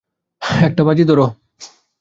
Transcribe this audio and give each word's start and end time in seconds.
একটা 0.67 0.81
বাজি 0.83 1.03
ধরো! 1.03 1.25